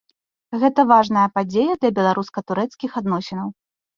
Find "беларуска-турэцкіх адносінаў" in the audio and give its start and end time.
1.99-3.47